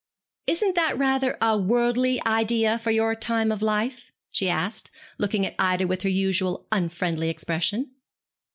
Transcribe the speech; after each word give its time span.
'Isn't 0.47 0.73
that 0.73 0.97
rather 0.97 1.37
a 1.43 1.55
worldly 1.55 2.19
idea 2.25 2.79
for 2.79 2.89
your 2.89 3.13
time 3.13 3.51
of 3.51 3.61
life?' 3.61 4.11
she 4.31 4.49
asked, 4.49 4.89
looking 5.19 5.45
at 5.45 5.53
Ida 5.59 5.85
with 5.85 6.01
her 6.01 6.09
usual 6.09 6.65
unfriendly 6.71 7.29
expression. 7.29 7.91